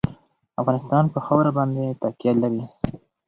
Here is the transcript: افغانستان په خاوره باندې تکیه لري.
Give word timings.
افغانستان 0.61 1.03
په 1.13 1.19
خاوره 1.25 1.51
باندې 1.57 1.97
تکیه 2.01 2.33
لري. 2.41 2.63